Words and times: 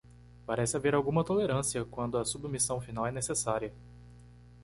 Parece 0.47 0.75
haver 0.77 0.95
alguma 0.95 1.23
tolerância 1.23 1.85
quando 1.85 2.17
a 2.17 2.25
submissão 2.25 2.81
final 2.81 3.05
é 3.05 3.11
necessária. 3.11 3.71